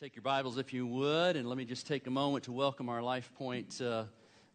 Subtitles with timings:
[0.00, 2.88] Take your Bibles if you would, and let me just take a moment to welcome
[2.88, 4.04] our Life Point uh,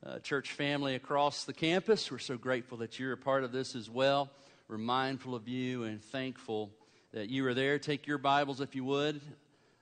[0.04, 2.10] uh, church family across the campus.
[2.10, 4.32] We're so grateful that you're a part of this as well.
[4.68, 6.72] We're mindful of you and thankful
[7.14, 7.78] that you are there.
[7.78, 9.22] Take your Bibles if you would,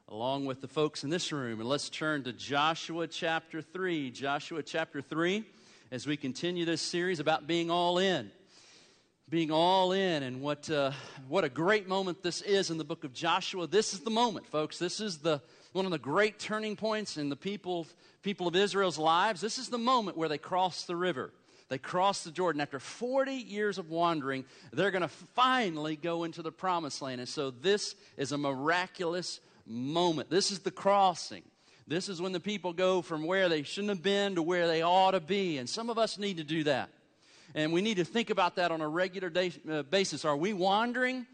[0.10, 4.12] along with the folks in this room, and let's turn to Joshua chapter 3.
[4.12, 5.46] Joshua chapter 3,
[5.92, 8.30] as we continue this series about being all in
[9.30, 10.92] being all in and what, uh,
[11.28, 13.68] what a great moment this is in the book of joshua.
[13.68, 14.78] This is the moment folks.
[14.78, 17.88] This is the one of the great turning points in the people,
[18.22, 19.42] people of israel's lives.
[19.42, 21.32] This is the moment where they cross the river.
[21.70, 22.62] They cross the jordan.
[22.62, 27.22] After 40 years of wandering they're going to finally go into the promised land.
[27.22, 30.30] And so this is a miraculous moment.
[30.30, 31.44] This is the crossing.
[31.88, 34.82] This is when the people go from where they shouldn't have been to where they
[34.82, 35.58] ought to be.
[35.58, 36.90] And some of us need to do that
[37.56, 40.26] and we need to think about that on a regular day, uh, basis.
[40.26, 41.26] Are we wandering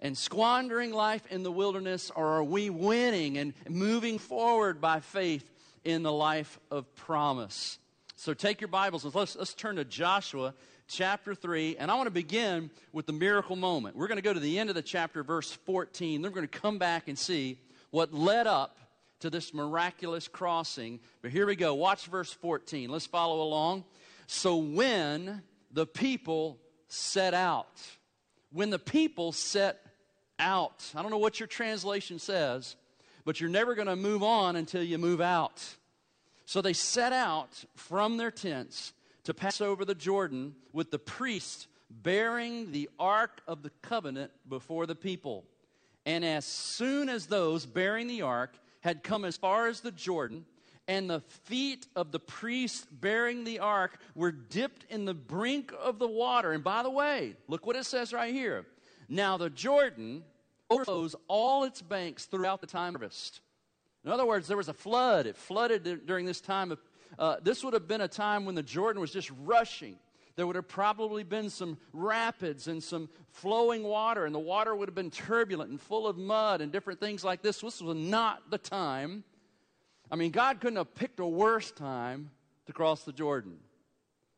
[0.00, 5.50] and squandering life in the wilderness, or are we winning and moving forward by faith
[5.84, 7.78] in the life of promise?
[8.16, 10.54] So take your Bibles and let's, let's turn to Joshua
[10.88, 11.76] chapter 3.
[11.78, 13.96] And I want to begin with the miracle moment.
[13.96, 16.22] We're going to go to the end of the chapter, verse 14.
[16.22, 17.58] Then we're going to come back and see
[17.90, 18.78] what led up
[19.20, 21.00] to this miraculous crossing.
[21.22, 21.74] But here we go.
[21.74, 22.90] Watch verse 14.
[22.90, 23.84] Let's follow along.
[24.26, 25.42] So when
[25.74, 26.58] the people
[26.88, 27.82] set out.
[28.52, 29.80] When the people set
[30.38, 32.76] out, I don't know what your translation says,
[33.24, 35.62] but you're never going to move on until you move out.
[36.46, 38.92] So they set out from their tents
[39.24, 44.86] to pass over the Jordan with the priests bearing the ark of the covenant before
[44.86, 45.44] the people.
[46.06, 50.44] And as soon as those bearing the ark had come as far as the Jordan,
[50.86, 55.98] and the feet of the priests bearing the ark were dipped in the brink of
[55.98, 56.52] the water.
[56.52, 58.66] And by the way, look what it says right here.
[59.08, 60.24] Now the Jordan
[60.70, 63.40] overflows all its banks throughout the time of harvest.
[64.04, 65.26] In other words, there was a flood.
[65.26, 66.80] It flooded during this time of.
[67.18, 69.96] Uh, this would have been a time when the Jordan was just rushing.
[70.36, 74.88] There would have probably been some rapids and some flowing water, and the water would
[74.88, 77.60] have been turbulent and full of mud and different things like this.
[77.60, 79.22] This was not the time
[80.14, 82.30] I mean, God couldn't have picked a worse time
[82.66, 83.56] to cross the Jordan.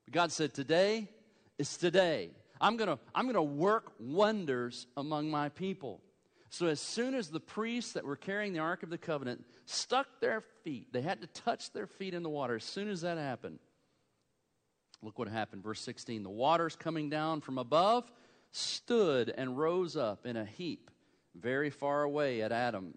[0.06, 1.10] But God said, Today
[1.59, 2.31] is today.
[2.59, 6.00] I'm going to I'm going to work wonders among my people.
[6.48, 10.06] So, as soon as the priests that were carrying the Ark of the Covenant stuck
[10.19, 12.56] their feet, they had to touch their feet in the water.
[12.56, 13.59] As soon as that happened,
[15.03, 15.62] look what happened.
[15.62, 18.10] Verse 16 The waters coming down from above
[18.50, 20.91] stood and rose up in a heap
[21.34, 22.94] very far away at Adam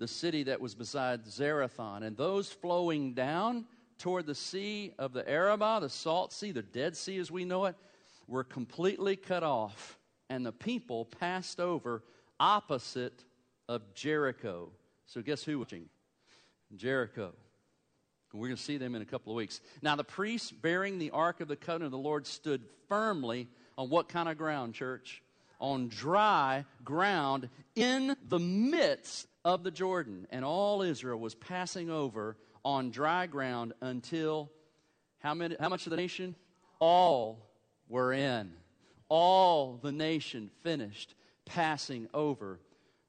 [0.00, 3.66] the city that was beside Zarethan, and those flowing down
[3.98, 7.66] toward the sea of the Arabah, the Salt Sea, the Dead Sea as we know
[7.66, 7.76] it,
[8.26, 9.98] were completely cut off,
[10.30, 12.02] and the people passed over
[12.40, 13.24] opposite
[13.68, 14.70] of Jericho.
[15.04, 15.84] So, guess who watching?
[16.74, 17.34] Jericho.
[18.32, 19.60] We're going to see them in a couple of weeks.
[19.82, 23.90] Now, the priests bearing the Ark of the Covenant of the Lord stood firmly on
[23.90, 25.22] what kind of ground, church?
[25.58, 32.36] On dry ground in the midst of the Jordan, and all Israel was passing over
[32.64, 34.50] on dry ground until
[35.18, 36.34] how, many, how much of the nation?
[36.78, 37.50] All
[37.88, 38.52] were in.
[39.08, 41.14] All the nation finished
[41.44, 42.60] passing over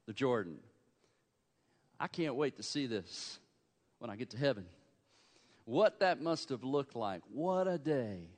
[0.06, 0.58] the Jordan.
[2.00, 3.38] I can't wait to see this
[3.98, 4.66] when I get to heaven.
[5.64, 7.22] What that must have looked like.
[7.32, 8.30] What a day.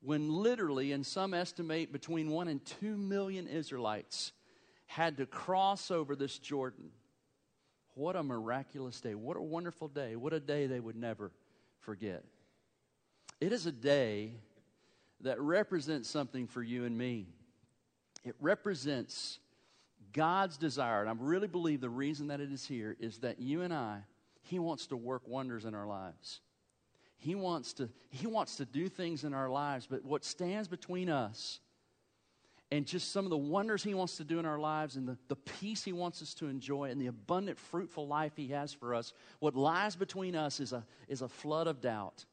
[0.00, 4.32] When literally, and some estimate between one and two million Israelites
[4.86, 6.90] had to cross over this Jordan
[7.96, 9.14] what a miraculous day.
[9.14, 10.16] What a wonderful day.
[10.16, 11.32] What a day they would never
[11.80, 12.22] forget.
[13.40, 14.32] It is a day
[15.22, 17.26] that represents something for you and me.
[18.22, 19.38] It represents
[20.12, 23.62] God's desire, and I really believe the reason that it is here is that you
[23.62, 24.00] and I,
[24.42, 26.40] He wants to work wonders in our lives.
[27.16, 31.08] He wants to, he wants to do things in our lives, but what stands between
[31.08, 31.60] us
[32.72, 35.16] and just some of the wonders He wants to do in our lives and the,
[35.28, 38.94] the peace He wants us to enjoy and the abundant, fruitful life He has for
[38.94, 39.12] us.
[39.38, 42.24] What lies between us is a, is a flood of doubt,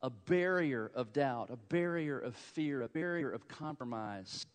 [0.00, 4.46] a barrier of doubt, a barrier of fear, a barrier of compromise.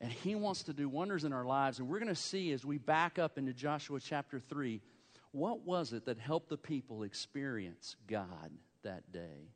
[0.00, 1.80] And He wants to do wonders in our lives.
[1.80, 4.80] And we're going to see as we back up into Joshua chapter 3
[5.32, 8.50] what was it that helped the people experience God
[8.82, 9.52] that day?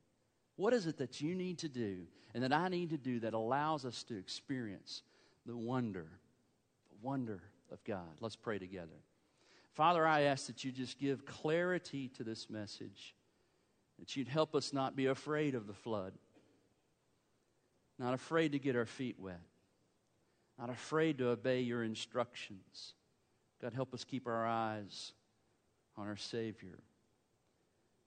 [0.63, 3.35] What is it that you need to do and that I need to do that
[3.35, 5.03] allows us to experience
[5.45, 6.07] the wonder,
[6.89, 7.43] the wonder
[7.73, 8.07] of God?
[8.21, 9.03] Let's pray together.
[9.73, 13.17] Father, I ask that you just give clarity to this message,
[13.99, 16.13] that you'd help us not be afraid of the flood,
[17.99, 19.41] not afraid to get our feet wet,
[20.61, 22.95] not afraid to obey your instructions.
[23.61, 25.13] God, help us keep our eyes
[25.97, 26.79] on our Savior.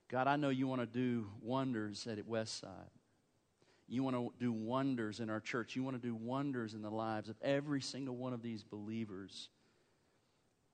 [0.10, 2.90] God, I know you want to do wonders at Westside.
[3.88, 5.75] You want to do wonders in our church.
[5.75, 9.50] You want to do wonders in the lives of every single one of these believers.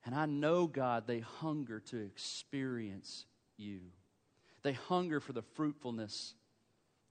[0.04, 3.26] And I know, God, they hunger to experience
[3.56, 3.80] you.
[4.62, 6.34] They hunger for the fruitfulness,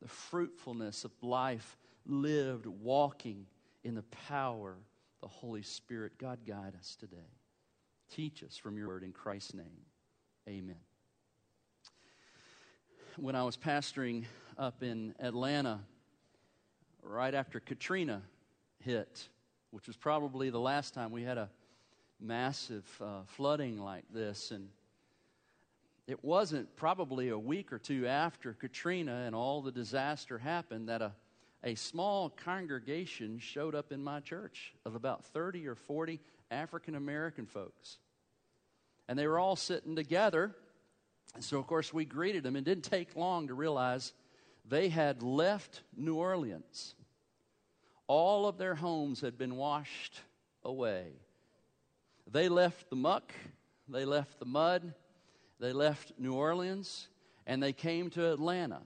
[0.01, 3.45] the fruitfulness of life lived walking
[3.83, 6.13] in the power of the Holy Spirit.
[6.17, 7.17] God, guide us today.
[8.13, 9.85] Teach us from your word in Christ's name.
[10.49, 10.90] Amen.
[13.17, 14.23] When I was pastoring
[14.57, 15.81] up in Atlanta,
[17.03, 18.21] right after Katrina
[18.79, 19.27] hit,
[19.71, 21.49] which was probably the last time we had a
[22.21, 24.51] massive uh, flooding like this.
[24.51, 24.69] And
[26.07, 31.01] it wasn't probably a week or two after Katrina and all the disaster happened that
[31.01, 31.11] a,
[31.65, 37.45] a small congregation showed up in my church of about 30 or 40 African American
[37.45, 37.97] folks.
[39.09, 40.55] And they were all sitting together.
[41.33, 42.55] And so, of course, we greeted them.
[42.55, 44.13] It didn't take long to realize
[44.67, 46.95] they had left New Orleans.
[48.07, 50.21] All of their homes had been washed
[50.63, 51.13] away.
[52.29, 53.33] They left the muck,
[53.87, 54.93] they left the mud,
[55.59, 57.07] they left New Orleans,
[57.45, 58.81] and they came to Atlanta.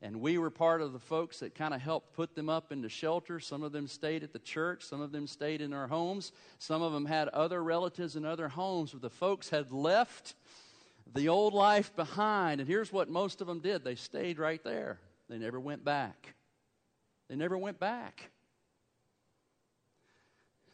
[0.00, 2.88] And we were part of the folks that kind of helped put them up into
[2.88, 3.40] shelter.
[3.40, 6.82] Some of them stayed at the church, some of them stayed in their homes, some
[6.82, 10.34] of them had other relatives in other homes, but the folks had left
[11.14, 12.60] the old life behind.
[12.60, 16.34] And here's what most of them did they stayed right there, they never went back.
[17.28, 18.30] They never went back.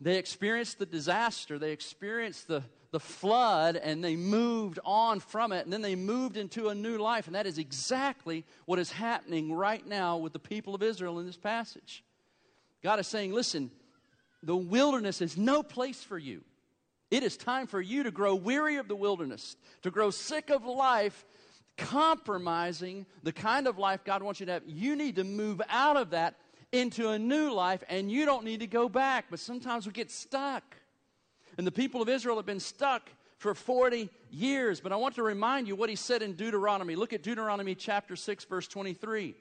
[0.00, 5.64] They experienced the disaster, they experienced the, the flood, and they moved on from it,
[5.64, 7.26] and then they moved into a new life.
[7.26, 11.26] And that is exactly what is happening right now with the people of Israel in
[11.26, 12.04] this passage.
[12.82, 13.70] God is saying, listen,
[14.42, 16.42] the wilderness is no place for you.
[17.14, 20.64] It is time for you to grow weary of the wilderness, to grow sick of
[20.64, 21.24] life,
[21.78, 24.64] compromising the kind of life God wants you to have.
[24.66, 26.34] You need to move out of that
[26.72, 29.26] into a new life, and you don't need to go back.
[29.30, 30.64] But sometimes we get stuck.
[31.56, 33.08] And the people of Israel have been stuck
[33.38, 34.80] for 40 years.
[34.80, 36.96] But I want to remind you what he said in Deuteronomy.
[36.96, 39.36] Look at Deuteronomy chapter 6, verse 23.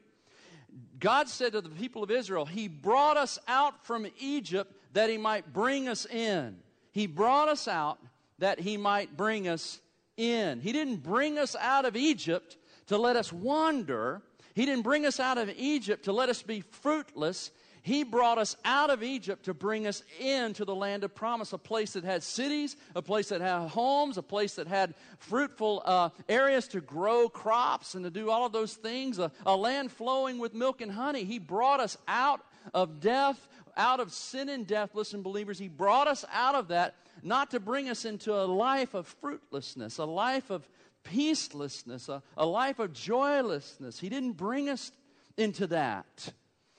[1.00, 5.18] God said to the people of Israel, He brought us out from Egypt that He
[5.18, 6.58] might bring us in.
[6.94, 8.00] He brought us out
[8.40, 9.81] that He might bring us
[10.16, 10.62] in.
[10.62, 12.56] He didn't bring us out of Egypt
[12.88, 14.22] to let us wander.
[14.54, 17.51] He didn't bring us out of Egypt to let us be fruitless.
[17.81, 21.57] He brought us out of Egypt to bring us into the land of promise, a
[21.57, 26.10] place that had cities, a place that had homes, a place that had fruitful uh,
[26.30, 30.39] areas to grow crops and to do all of those things, a, a land flowing
[30.39, 31.25] with milk and honey.
[31.25, 32.39] He brought us out
[32.74, 34.92] of death, out of sin and death.
[34.94, 38.94] Listen, believers, He brought us out of that not to bring us into a life
[38.94, 40.68] of fruitlessness, a life of
[41.04, 44.00] peacelessness, a, a life of joylessness.
[44.00, 44.92] He didn't bring us
[45.38, 46.34] into that.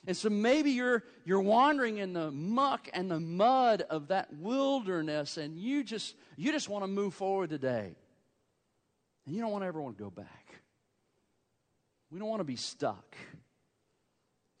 [0.07, 5.37] And so maybe you're, you're wandering in the muck and the mud of that wilderness
[5.37, 7.95] and you just, you just want to move forward today.
[9.25, 10.61] And you don't want to ever want to go back.
[12.11, 13.15] We don't want to be stuck.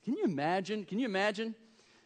[0.03, 0.83] Can you imagine?
[0.85, 1.53] Can you imagine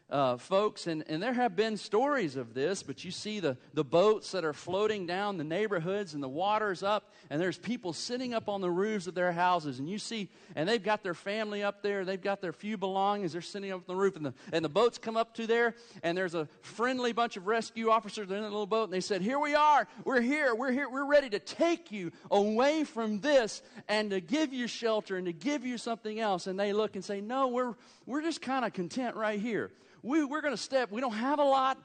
[0.10, 3.84] uh, folks, and, and there have been stories of this, but you see the, the
[3.84, 8.33] boats that are floating down the neighborhoods and the water's up, and there's people sitting
[8.33, 11.62] up on the roofs of their houses, and you see, and they've got their family
[11.62, 14.33] up there, they've got their few belongings, they're sitting up on the roof, and the,
[14.52, 18.30] and the boats come up to there, and there's a friendly bunch of rescue officers
[18.30, 21.06] in the little boat, and they said, Here we are, we're here, we're here, we're
[21.06, 25.64] ready to take you away from this and to give you shelter and to give
[25.64, 26.48] you something else.
[26.48, 27.76] And they look and say, No, we're,
[28.07, 29.69] we're just kind of content right here
[30.02, 31.78] we, we're going to step, we don't have a lot.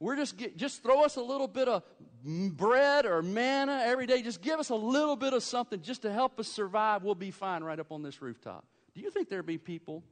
[0.00, 1.84] We're just, get, just throw us a little bit of
[2.24, 4.20] bread or manna every day.
[4.22, 7.04] Just give us a little bit of something just to help us survive.
[7.04, 8.64] We'll be fine right up on this rooftop.
[8.94, 10.02] Do you think there'd be people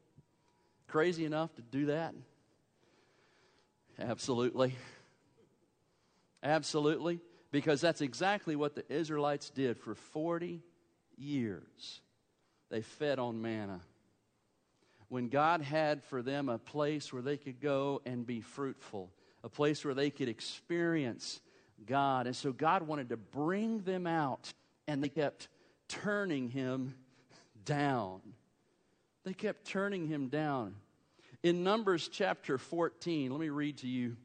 [0.86, 2.14] crazy enough to do that?
[3.98, 4.76] Absolutely.
[6.42, 7.20] Absolutely.
[7.50, 10.62] Because that's exactly what the Israelites did for 40
[11.16, 12.00] years.
[12.70, 13.80] They fed on manna
[15.10, 19.10] when God had for them a place where they could go and be fruitful,
[19.42, 21.40] a place where they could experience
[21.84, 22.26] God.
[22.26, 24.52] And so God wanted to bring them out,
[24.86, 25.48] and they kept
[25.88, 26.94] turning him
[27.64, 28.20] down.
[29.24, 30.76] They kept turning him down.
[31.42, 34.16] In Numbers chapter 14, let me read to you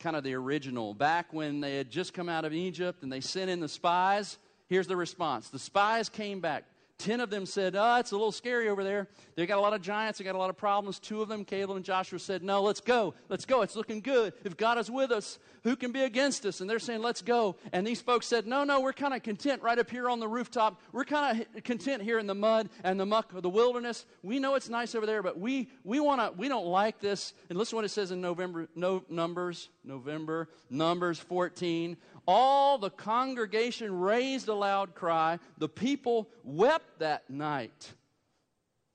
[0.00, 0.92] kind of the original.
[0.92, 4.38] Back when they had just come out of Egypt and they sent in the spies,
[4.66, 5.50] here's the response.
[5.50, 6.64] The spies came back
[6.98, 9.06] Ten of them said, Oh, it's a little scary over there.
[9.34, 10.98] They got a lot of giants, they got a lot of problems.
[10.98, 13.12] Two of them, Caleb and Joshua, said, No, let's go.
[13.28, 13.60] Let's go.
[13.60, 14.32] It's looking good.
[14.44, 16.60] If God is with us, who can be against us?
[16.60, 17.56] And they're saying, Let's go.
[17.72, 20.28] And these folks said, No, no, we're kind of content right up here on the
[20.28, 20.80] rooftop.
[20.92, 24.06] We're kind of content here in the mud and the muck of the wilderness.
[24.22, 27.34] We know it's nice over there, but we, we, wanna, we don't like this.
[27.50, 31.98] And listen to what it says in November, no, Numbers, November, Numbers 14.
[32.26, 35.38] All the congregation raised a loud cry.
[35.58, 37.92] The people wept that night.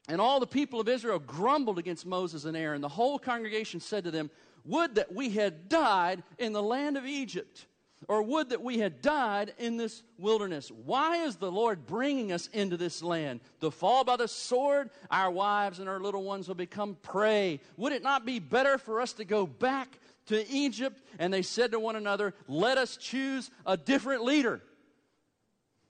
[0.09, 2.81] And all the people of Israel grumbled against Moses and Aaron.
[2.81, 4.29] The whole congregation said to them,
[4.65, 7.67] Would that we had died in the land of Egypt,
[8.07, 10.71] or would that we had died in this wilderness.
[10.71, 13.41] Why is the Lord bringing us into this land?
[13.61, 17.59] To fall by the sword, our wives and our little ones will become prey.
[17.77, 19.99] Would it not be better for us to go back
[20.31, 24.61] to Egypt, and they said to one another, Let us choose a different leader.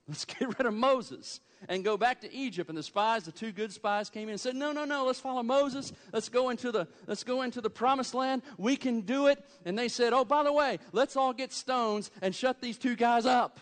[0.07, 2.69] Let's get rid of Moses and go back to Egypt.
[2.69, 5.19] And the spies, the two good spies, came in and said, No, no, no, let's
[5.19, 5.93] follow Moses.
[6.12, 8.41] Let's go into the let's go into the promised land.
[8.57, 9.43] We can do it.
[9.65, 12.95] And they said, Oh, by the way, let's all get stones and shut these two
[12.95, 13.60] guys up.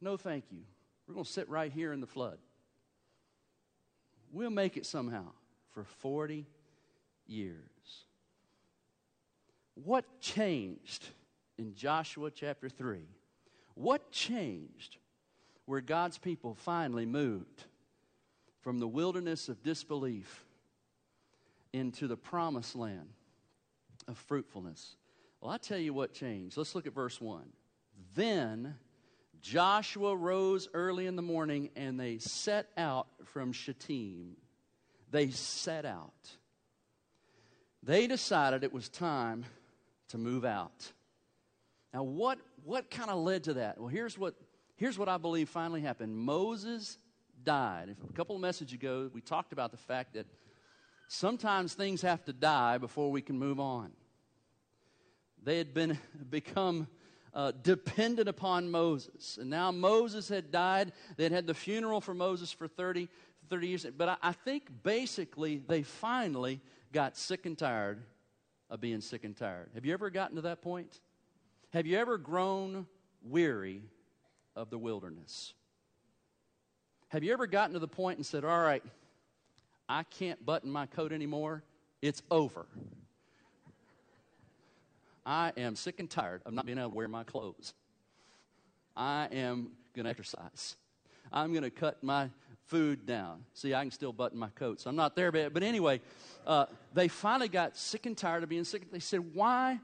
[0.00, 0.62] No, thank you.
[1.06, 2.38] We're going to sit right here in the flood.
[4.32, 5.26] We'll make it somehow
[5.72, 6.46] for 40
[7.26, 7.71] years.
[9.74, 11.08] What changed
[11.58, 13.00] in Joshua chapter 3?
[13.74, 14.98] What changed
[15.64, 17.64] where God's people finally moved
[18.60, 20.44] from the wilderness of disbelief
[21.72, 23.08] into the promised land
[24.06, 24.96] of fruitfulness?
[25.40, 26.56] Well, I tell you what changed.
[26.56, 27.42] Let's look at verse 1.
[28.14, 28.74] Then
[29.40, 34.36] Joshua rose early in the morning and they set out from Shittim.
[35.10, 36.12] They set out.
[37.82, 39.44] They decided it was time
[40.12, 40.92] to move out.
[41.92, 43.78] Now, what, what kind of led to that?
[43.78, 44.34] Well, here's what,
[44.76, 46.98] here's what I believe finally happened Moses
[47.44, 47.96] died.
[48.08, 50.26] A couple of messages ago, we talked about the fact that
[51.08, 53.90] sometimes things have to die before we can move on.
[55.42, 55.98] They had been
[56.30, 56.88] become
[57.34, 59.38] uh, dependent upon Moses.
[59.40, 60.92] And now Moses had died.
[61.16, 63.08] They had had the funeral for Moses for 30,
[63.48, 63.86] 30 years.
[63.96, 66.60] But I, I think basically they finally
[66.92, 68.02] got sick and tired
[68.72, 69.68] of being sick and tired.
[69.74, 70.98] Have you ever gotten to that point?
[71.74, 72.86] Have you ever grown
[73.22, 73.82] weary
[74.56, 75.52] of the wilderness?
[77.08, 78.82] Have you ever gotten to the point and said, All right,
[79.90, 81.62] I can't button my coat anymore?
[82.00, 82.64] It's over.
[85.24, 87.74] I am sick and tired of not being able to wear my clothes.
[88.96, 90.76] I am going to exercise.
[91.30, 92.30] I'm going to cut my
[92.66, 93.44] food down.
[93.54, 95.32] See, I can still button my coat, so I'm not there.
[95.32, 96.00] But, but anyway,
[96.46, 98.90] uh, they finally got sick and tired of being sick.
[98.90, 99.78] They said, Why?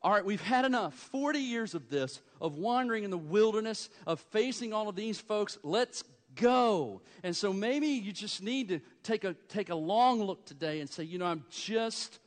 [0.00, 0.94] All right, we've had enough.
[0.94, 5.58] 40 years of this, of wandering in the wilderness, of facing all of these folks.
[5.64, 6.04] Let's
[6.36, 7.02] go.
[7.24, 10.88] And so maybe you just need to take a, take a long look today and
[10.88, 12.20] say, you know, I'm just,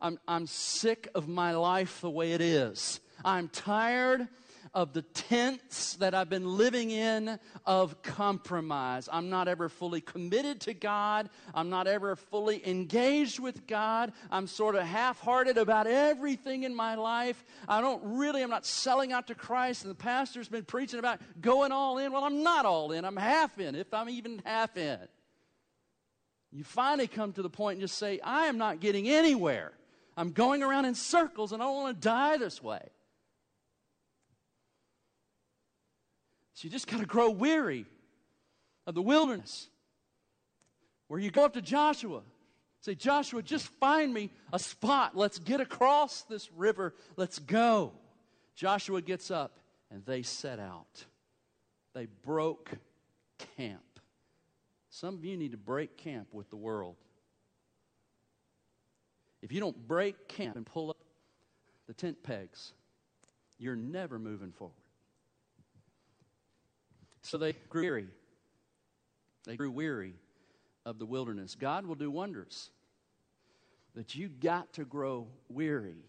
[0.00, 3.00] I'm, I'm sick of my life the way it is.
[3.24, 4.28] I'm tired
[4.74, 9.08] of the tents that I've been living in of compromise.
[9.10, 11.30] I'm not ever fully committed to God.
[11.54, 14.12] I'm not ever fully engaged with God.
[14.30, 17.44] I'm sort of half hearted about everything in my life.
[17.66, 19.84] I don't really, I'm not selling out to Christ.
[19.84, 22.12] And the pastor's been preaching about going all in.
[22.12, 23.04] Well, I'm not all in.
[23.04, 24.98] I'm half in, if I'm even half in.
[26.50, 29.72] You finally come to the point and just say, I am not getting anywhere.
[30.16, 32.80] I'm going around in circles and I don't want to die this way.
[36.58, 37.86] So you just got to grow weary
[38.84, 39.68] of the wilderness.
[41.06, 42.22] Where you go up to Joshua,
[42.80, 45.16] say, Joshua, just find me a spot.
[45.16, 46.96] Let's get across this river.
[47.16, 47.92] Let's go.
[48.56, 49.60] Joshua gets up
[49.92, 51.04] and they set out.
[51.94, 52.72] They broke
[53.56, 54.00] camp.
[54.90, 56.96] Some of you need to break camp with the world.
[59.42, 60.98] If you don't break camp and pull up
[61.86, 62.72] the tent pegs,
[63.60, 64.74] you're never moving forward.
[67.28, 68.06] So they grew weary.
[69.44, 70.14] They grew weary
[70.86, 71.54] of the wilderness.
[71.54, 72.70] God will do wonders.
[73.94, 76.06] But you got to grow weary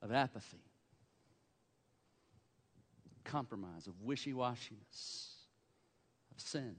[0.00, 0.62] of apathy,
[3.24, 5.34] compromise, of wishy washiness,
[6.30, 6.76] of sin.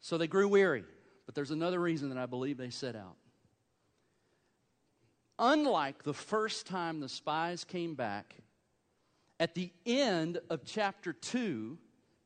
[0.00, 0.84] So they grew weary.
[1.26, 3.16] But there's another reason that I believe they set out.
[5.38, 8.34] Unlike the first time the spies came back,
[9.40, 11.76] at the end of chapter 2,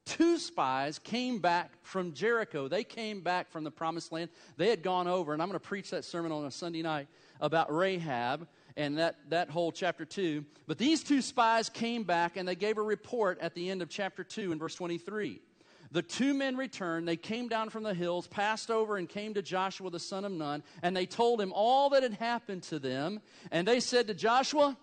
[0.04, 2.68] two spies came back from Jericho.
[2.68, 4.30] They came back from the promised land.
[4.56, 7.08] They had gone over, and I'm going to preach that sermon on a Sunday night
[7.40, 8.46] about Rahab.
[8.76, 10.44] and that, that whole chapter 2.
[10.66, 13.88] But these two spies came back and they gave a report at the end of
[13.88, 15.40] chapter 2 in verse 23.
[15.90, 17.08] The two men returned.
[17.08, 20.32] They came down from the hills, passed over, and came to Joshua the son of
[20.32, 23.20] Nun, and they told him all that had happened to them.
[23.50, 24.76] And they said to Joshua,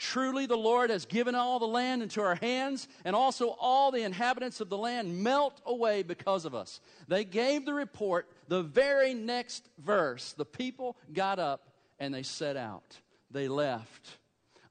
[0.00, 4.02] Truly, the Lord has given all the land into our hands, and also all the
[4.02, 6.80] inhabitants of the land melt away because of us.
[7.06, 8.26] They gave the report.
[8.48, 12.98] The very next verse, the people got up and they set out.
[13.30, 14.16] They left.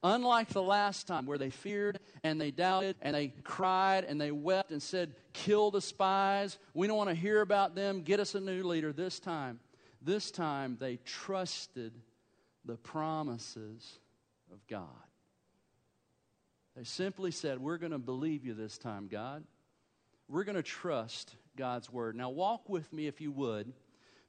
[0.01, 4.31] Unlike the last time where they feared and they doubted and they cried and they
[4.31, 6.57] wept and said, Kill the spies.
[6.73, 8.01] We don't want to hear about them.
[8.01, 8.93] Get us a new leader.
[8.93, 9.59] This time,
[10.01, 11.93] this time they trusted
[12.63, 13.99] the promises
[14.53, 14.87] of God.
[16.77, 19.43] They simply said, We're going to believe you this time, God.
[20.29, 22.15] We're going to trust God's word.
[22.15, 23.73] Now, walk with me, if you would,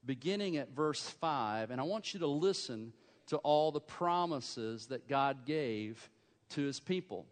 [0.04, 2.92] beginning at verse 5, and I want you to listen
[3.30, 6.10] to all the promises that God gave
[6.50, 7.26] to his people.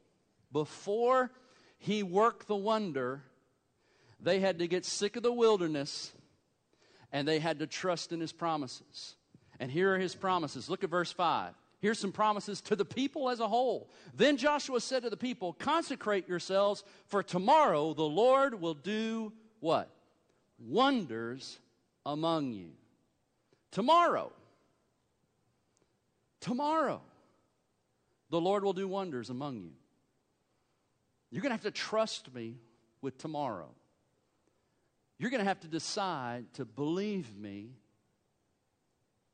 [0.53, 1.31] Before
[1.79, 3.23] he worked the wonder,
[4.21, 6.13] they had to get sick of the wilderness
[7.13, 9.17] and they had to trust in his promises.
[9.59, 10.71] And here are his promises.
[10.71, 11.55] Look at verse 5.
[11.81, 13.91] Here's some promises to the people as a whole.
[14.15, 19.91] Then Joshua said to the people, Consecrate yourselves, for tomorrow the Lord will do what?
[20.61, 21.59] Wonders
[22.07, 22.71] among you.
[23.73, 24.33] Tomorrow.
[26.41, 27.01] Tomorrow.
[28.31, 29.73] The Lord will do wonders among you.
[31.31, 32.57] You're going to have to trust me
[33.01, 33.71] with tomorrow.
[35.19, 37.71] You're going to have to decide to believe me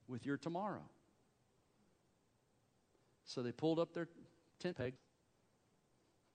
[0.08, 0.84] with your tomorrow.
[3.24, 4.08] So they pulled up their
[4.60, 4.96] tent pegs.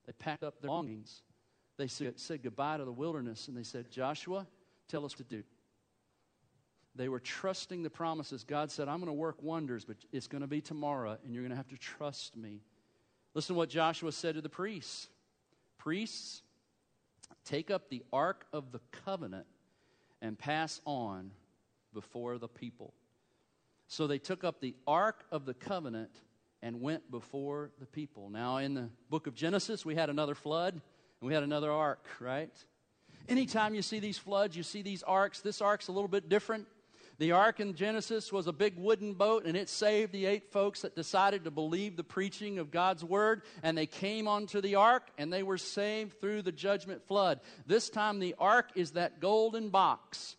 [0.06, 1.22] They packed up their belongings.
[1.78, 4.48] They said, goodbye to the wilderness and they said, Joshua,
[4.88, 5.44] tell us to do.
[7.00, 8.44] They were trusting the promises.
[8.44, 11.44] God said, I'm going to work wonders, but it's going to be tomorrow, and you're
[11.44, 12.60] going to have to trust me.
[13.34, 15.08] Listen to what Joshua said to the priests
[15.78, 16.42] Priests,
[17.46, 19.46] take up the ark of the covenant
[20.22, 21.32] and pass on
[21.94, 22.94] before the people.
[23.88, 26.12] So they took up the ark of the covenant
[26.62, 28.30] and went before the people.
[28.30, 32.06] Now, in the book of Genesis, we had another flood and we had another ark,
[32.20, 32.52] right?
[33.30, 35.40] Anytime you see these floods, you see these arks.
[35.40, 36.68] This ark's a little bit different.
[37.20, 40.82] The ark in Genesis was a big wooden boat, and it saved the eight folks
[40.82, 45.10] that decided to believe the preaching of God's word, and they came onto the ark,
[45.18, 47.42] and they were saved through the judgment flood.
[47.68, 50.38] This time, the ark is that golden box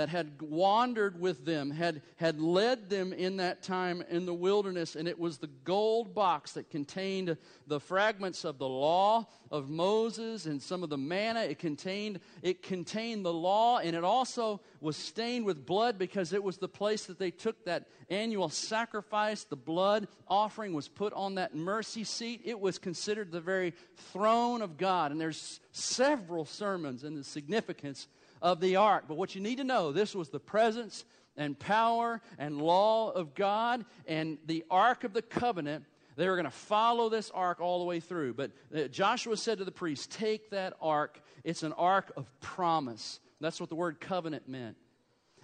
[0.00, 4.96] that had wandered with them, had, had led them in that time in the wilderness.
[4.96, 7.36] And it was the gold box that contained
[7.66, 11.40] the fragments of the law of Moses and some of the manna.
[11.40, 16.42] It contained, it contained the law, and it also was stained with blood because it
[16.42, 19.44] was the place that they took that annual sacrifice.
[19.44, 22.40] The blood offering was put on that mercy seat.
[22.46, 23.74] It was considered the very
[24.14, 25.12] throne of God.
[25.12, 28.08] And there's several sermons in the significance
[28.42, 29.04] of the ark.
[29.08, 31.04] But what you need to know this was the presence
[31.36, 35.84] and power and law of God, and the ark of the covenant.
[36.16, 38.34] They were going to follow this ark all the way through.
[38.34, 41.22] But uh, Joshua said to the priests, Take that ark.
[41.44, 43.20] It's an ark of promise.
[43.40, 44.76] That's what the word covenant meant.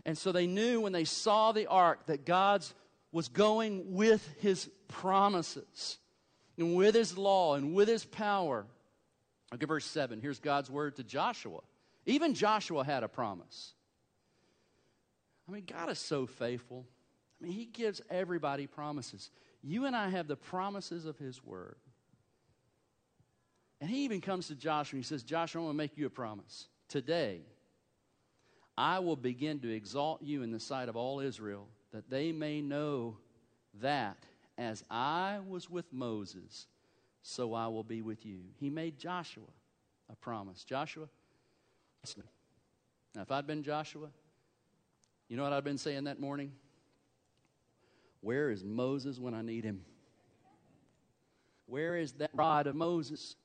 [0.05, 2.75] And so they knew when they saw the ark that God's
[3.11, 5.99] was going with his promises
[6.59, 8.67] and with his law and with his power.
[9.53, 10.21] Look at verse 7.
[10.21, 11.61] Here's God's word to Joshua.
[12.07, 13.73] Even Joshua had a promise.
[15.49, 16.87] I mean, God is so faithful.
[17.41, 19.31] I mean, He gives everybody promises.
[19.63, 21.77] You and I have the promises of His Word.
[23.81, 26.07] And He even comes to Joshua and He says, Joshua, I want to make you
[26.07, 26.69] a promise.
[26.89, 27.41] Today,
[28.79, 32.61] I will begin to exalt you in the sight of all Israel, that they may
[32.61, 33.17] know
[33.81, 34.17] that
[34.59, 36.67] as I was with Moses,
[37.23, 38.41] so I will be with you.
[38.59, 39.45] He made Joshua
[40.11, 40.63] a promise.
[40.65, 41.09] Joshua,
[43.15, 44.09] now, if I'd been Joshua,
[45.29, 46.53] you know what I'd been saying that morning?
[48.21, 49.83] Where is Moses when I need him?
[51.67, 53.37] Where is that rod of Moses?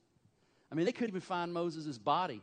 [0.70, 2.42] I mean, they couldn't even find Moses' body.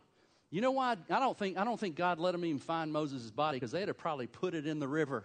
[0.49, 0.97] You know why?
[1.09, 3.87] I don't think, I don't think God let them even find Moses' body because they'd
[3.87, 5.23] have probably put it in the river.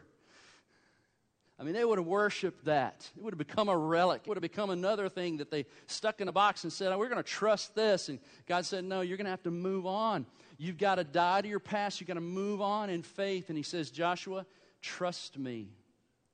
[1.59, 3.09] I mean, they would have worshiped that.
[3.17, 4.23] It would have become a relic.
[4.25, 6.99] It would have become another thing that they stuck in a box and said, oh,
[6.99, 8.09] We're going to trust this.
[8.09, 10.27] And God said, No, you're going to have to move on.
[10.57, 12.01] You've got to die to your past.
[12.01, 13.49] You've got to move on in faith.
[13.49, 14.47] And He says, Joshua,
[14.81, 15.69] trust me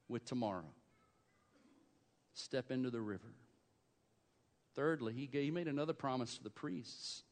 [0.09, 0.73] with tomorrow.
[2.35, 3.35] Step into the river.
[4.75, 7.23] Thirdly, he, gave, he made another promise to the priests.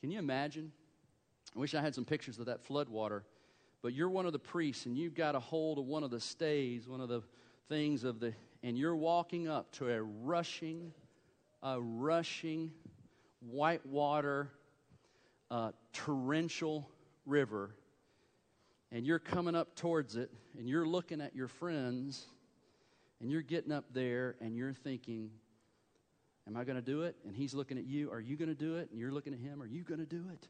[0.00, 0.72] Can you imagine?
[1.54, 3.24] I wish I had some pictures of that flood water
[3.82, 6.20] but you're one of the priests and you've got a hold of one of the
[6.20, 7.22] stays, one of the
[7.68, 10.92] things of the, and you're walking up to a rushing,
[11.62, 12.70] a rushing
[13.40, 14.50] whitewater,
[15.52, 16.88] uh, torrential
[17.26, 17.76] river,
[18.90, 22.26] and you're coming up towards it, and you're looking at your friends,
[23.20, 25.30] and you're getting up there, and you're thinking,
[26.48, 27.14] Am I going to do it?
[27.24, 28.10] And he's looking at you.
[28.10, 28.90] Are you going to do it?
[28.90, 29.62] And you're looking at him.
[29.62, 30.48] Are you going to do it?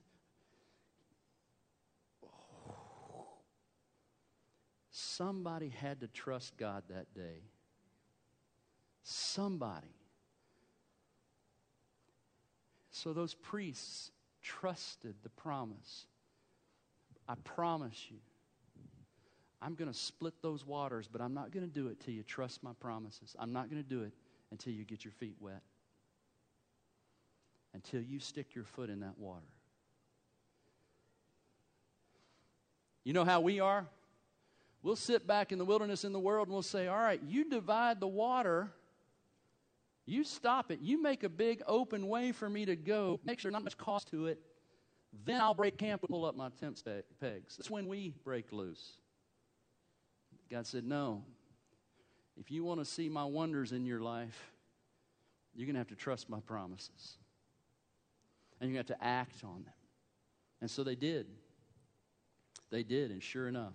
[4.90, 7.42] Somebody had to trust God that day.
[9.02, 9.94] Somebody.
[12.90, 14.10] So those priests
[14.42, 16.07] trusted the promise.
[17.28, 18.18] I promise you,
[19.61, 22.24] I'm going to split those waters, but I'm not going to do it till you
[22.24, 23.37] trust my promises.
[23.38, 24.12] I'm not going to do it
[24.50, 25.62] until you get your feet wet,
[27.72, 29.46] until you stick your foot in that water.
[33.05, 33.87] You know how we are?
[34.83, 37.48] We'll sit back in the wilderness in the world and we'll say, All right, you
[37.48, 38.70] divide the water.
[40.04, 40.80] You stop it.
[40.80, 43.20] You make a big open way for me to go.
[43.24, 44.40] Make sure not much cost to it.
[45.24, 46.82] Then I'll break camp and pull up my tent
[47.20, 47.56] pegs.
[47.56, 48.92] That's when we break loose.
[50.50, 51.24] God said, No.
[52.36, 54.52] If you want to see my wonders in your life,
[55.54, 57.18] you're going to have to trust my promises.
[58.58, 59.74] And you're going to have to act on them.
[60.62, 61.26] And so they did.
[62.70, 63.74] They did, and sure enough,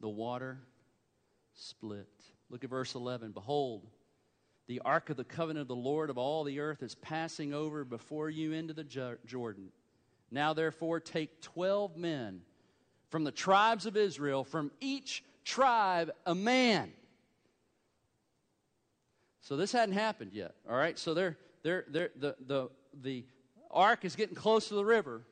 [0.00, 0.58] the water
[1.54, 2.08] split.
[2.50, 3.30] Look at verse 11.
[3.32, 3.86] Behold,
[4.66, 7.84] the ark of the covenant of the Lord of all the earth is passing over
[7.84, 8.84] before you into the
[9.26, 9.70] Jordan.
[10.30, 12.42] Now, therefore, take 12 men
[13.08, 16.92] from the tribes of Israel, from each tribe a man.
[19.40, 20.98] So this hadn't happened yet, all right?
[20.98, 22.68] So they're, they're, they're, the, the,
[23.02, 23.24] the
[23.70, 25.22] ark is getting close to the river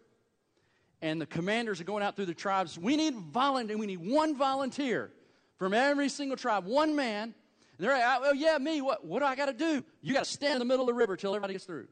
[1.00, 2.76] and the commanders are going out through the tribes.
[2.76, 3.78] We need volunteer.
[3.78, 5.12] We need one volunteer
[5.58, 7.34] from every single tribe, one man.
[7.78, 8.80] And they're ah, like, oh yeah, me.
[8.80, 9.04] What?
[9.04, 9.84] What do I got to do?
[10.00, 11.88] You got to stand in the middle of the river till everybody gets through.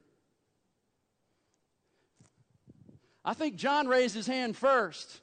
[3.24, 5.20] I think John raised his hand first.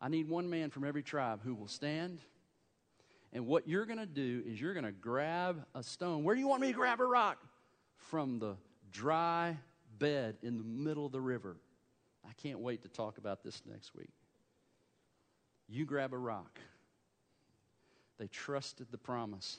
[0.00, 2.20] I need one man from every tribe who will stand.
[3.32, 6.24] And what you're going to do is you're going to grab a stone.
[6.24, 7.38] Where do you want me to grab a rock?
[8.10, 8.56] from the
[8.90, 9.56] dry
[9.98, 11.56] bed in the middle of the river.
[12.30, 14.12] I can't wait to talk about this next week.
[15.68, 16.60] You grab a rock.
[18.18, 19.58] They trusted the promise.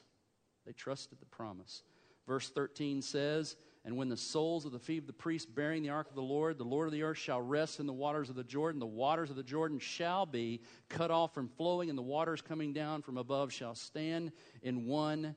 [0.66, 1.84] They trusted the promise.
[2.28, 5.90] Verse 13 says, And when the soles of the feet of the priests bearing the
[5.90, 8.36] ark of the Lord, the Lord of the earth shall rest in the waters of
[8.36, 12.04] the Jordan, the waters of the Jordan shall be cut off from flowing, and the
[12.04, 14.32] waters coming down from above shall stand
[14.62, 15.36] in one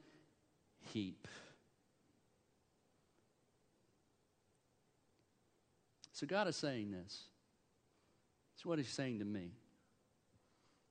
[0.93, 1.27] heap.
[6.15, 7.25] So God is saying this.
[8.55, 9.51] It's what He's saying to me.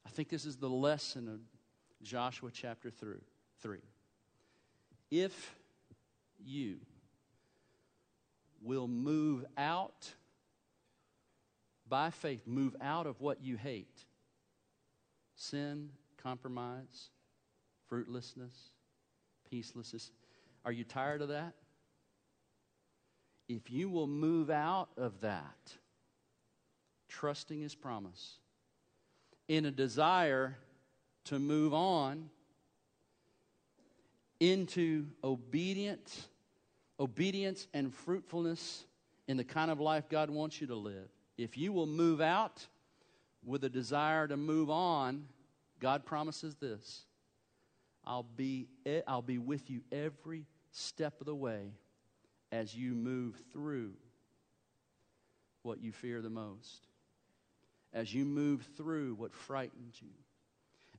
[0.05, 1.39] I think this is the lesson of
[2.03, 3.79] Joshua chapter 3.
[5.09, 5.55] If
[6.43, 6.77] you
[8.61, 10.11] will move out
[11.87, 14.05] by faith, move out of what you hate
[15.35, 15.89] sin,
[16.21, 17.09] compromise,
[17.87, 18.71] fruitlessness,
[19.51, 20.09] peacelessness.
[20.65, 21.53] Are you tired of that?
[23.47, 25.73] If you will move out of that,
[27.09, 28.37] trusting His promise,
[29.47, 30.57] in a desire
[31.25, 32.29] to move on
[34.39, 36.27] into obedience,
[36.99, 38.85] obedience and fruitfulness
[39.27, 41.07] in the kind of life God wants you to live.
[41.37, 42.65] If you will move out
[43.45, 45.25] with a desire to move on,
[45.79, 47.05] God promises this.
[48.05, 48.67] I'll be,
[49.07, 51.71] I'll be with you every step of the way
[52.53, 53.93] as you move through
[55.63, 56.87] what you fear the most,
[57.93, 60.11] as you move through what frightens you,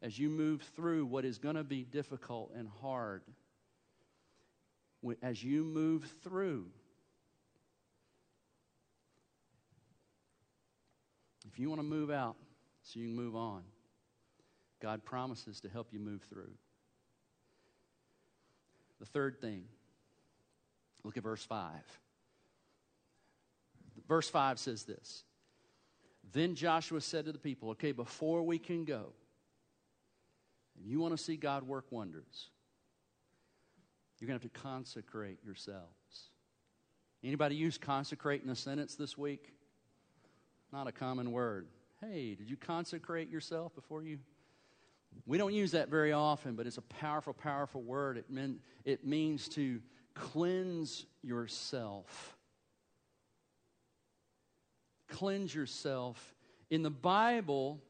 [0.03, 3.23] as you move through what is going to be difficult and hard,
[5.23, 6.67] as you move through.
[11.47, 12.35] If you want to move out
[12.83, 13.63] so you can move on,
[14.83, 16.51] God promises to help you move through.
[18.99, 19.63] The third thing
[21.05, 21.71] Look at verse 5.
[24.09, 25.25] Verse 5 says this
[26.33, 29.13] Then Joshua said to the people, Okay, before we can go,
[30.77, 32.49] and you want to see God work wonders,
[34.19, 36.31] you're going to have to consecrate yourselves.
[37.23, 39.55] Anybody use consecrate in a sentence this week?
[40.73, 41.69] Not a common word.
[42.01, 44.19] Hey, did you consecrate yourself before you?
[45.27, 48.19] We don't use that very often, but it's a powerful, powerful word.
[48.19, 49.81] It, mean, it means to
[50.15, 52.37] cleanse yourself.
[55.15, 56.35] cleanse yourself.
[56.71, 57.81] In the Bible,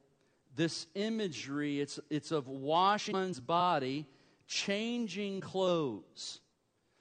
[0.54, 4.06] this imagery, it's, it's of washing one's body,
[4.46, 6.40] changing clothes.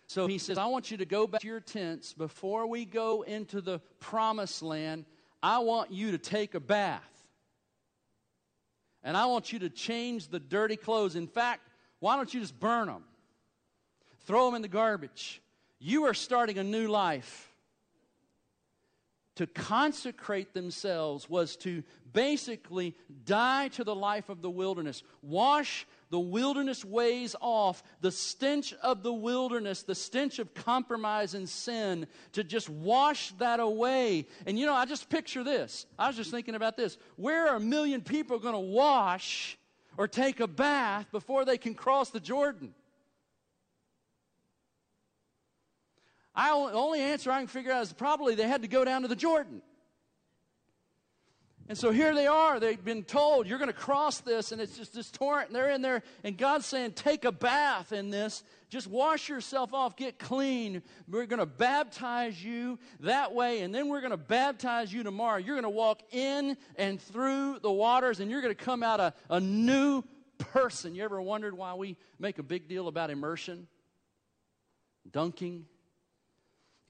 [0.08, 3.24] So he says, I want you to go back to your tents before we go
[3.24, 5.06] into the promised land.
[5.42, 7.02] I want you to take a bath.
[9.04, 11.16] And I want you to change the dirty clothes.
[11.16, 11.68] In fact,
[12.00, 13.04] why don't you just burn them?
[14.24, 15.42] Throw them in the garbage.
[15.80, 17.50] You are starting a new life.
[19.38, 21.84] To consecrate themselves was to
[22.14, 28.74] basically die to the life of the wilderness, wash the wilderness ways off, the stench
[28.84, 34.28] of the wilderness, the stench of compromise and sin, to just wash that away.
[34.46, 35.88] And you know, I just picture this.
[35.98, 37.00] I was just thinking about this.
[37.16, 39.58] Where are a million people going to wash
[39.98, 42.76] or take a bath before they can cross the Jordan?
[46.36, 49.08] I only answer I can figure out is probably they had to go down to
[49.08, 49.62] the Jordan.
[51.70, 52.60] And so here they are.
[52.60, 55.70] They've been told, you're going to cross this, and it's just this torrent, and they're
[55.70, 58.44] in there, and God's saying, take a bath in this.
[58.70, 60.82] Just wash yourself off, get clean.
[61.08, 65.38] We're going to baptize you that way, and then we're going to baptize you tomorrow.
[65.38, 69.00] You're going to walk in and through the waters, and you're going to come out
[69.00, 70.04] a, a new
[70.40, 70.96] person.
[70.96, 73.68] You ever wondered why we make a big deal about immersion?
[75.10, 75.66] Dunking?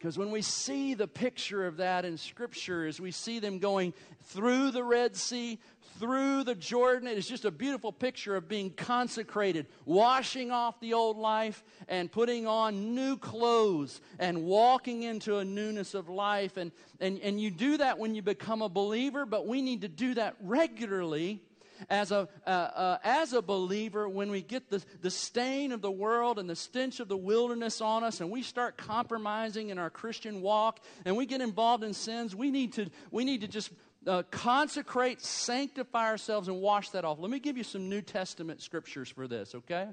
[0.04, 3.94] Because when we see the picture of that in Scripture, as we see them going
[4.26, 5.60] through the Red Sea,
[5.98, 10.94] through the Jordan, it is just a beautiful picture of being consecrated, washing off the
[10.94, 16.58] old life and putting on new clothes and walking into a newness of life.
[16.58, 19.88] And, and, and you do that when you become a believer, but we need to
[19.88, 21.42] do that regularly
[21.90, 25.92] as a, uh, uh, as a believer, when we get the, the stain of the
[25.92, 29.90] world and the stench of the wilderness on us, and we start compromising in our
[29.90, 33.72] Christian walk, and we get involved in sins, we need to, we need to just
[34.08, 37.20] uh, consecrate, sanctify ourselves, and wash that off.
[37.20, 39.88] Let me give you some New Testament scriptures for this, okay?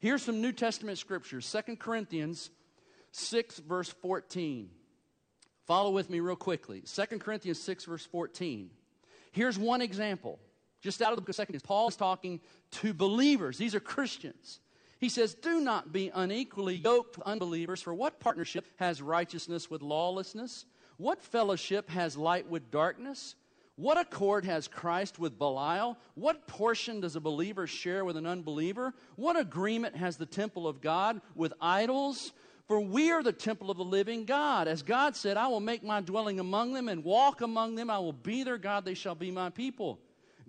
[0.00, 2.50] Here's some New Testament scriptures Second Corinthians
[3.12, 4.70] 6, verse 14.
[5.66, 6.82] Follow with me real quickly.
[6.84, 8.70] Second Corinthians 6, verse 14.
[9.32, 10.38] Here's one example.
[10.84, 12.40] Just out of the Second Paul is talking
[12.72, 13.56] to believers.
[13.56, 14.60] These are Christians.
[15.00, 19.80] He says, Do not be unequally yoked with unbelievers, for what partnership has righteousness with
[19.80, 20.66] lawlessness?
[20.98, 23.34] What fellowship has light with darkness?
[23.76, 25.96] What accord has Christ with Belial?
[26.16, 28.92] What portion does a believer share with an unbeliever?
[29.16, 32.34] What agreement has the temple of God with idols?
[32.68, 34.68] For we are the temple of the living God.
[34.68, 37.88] As God said, I will make my dwelling among them and walk among them.
[37.88, 39.98] I will be their God, they shall be my people.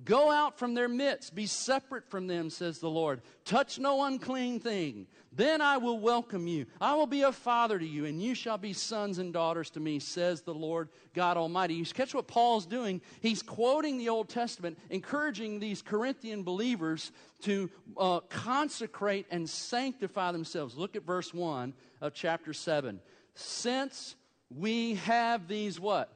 [0.04, 3.22] Go out from their midst, be separate from them, says the Lord.
[3.46, 5.08] Touch no unclean thing.
[5.32, 6.66] Then I will welcome you.
[6.80, 9.80] I will be a father to you, and you shall be sons and daughters to
[9.80, 11.76] me, says the Lord God Almighty.
[11.76, 13.02] You catch what Paul's doing?
[13.22, 17.12] He's quoting the Old Testament, encouraging these Corinthian believers
[17.44, 20.76] to uh, consecrate and sanctify themselves.
[20.76, 23.00] Look at verse 1 of chapter 7.
[23.34, 24.16] Since
[24.50, 26.12] we have these what?